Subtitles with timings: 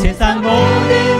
[0.00, 0.50] 献上我
[0.88, 1.15] 的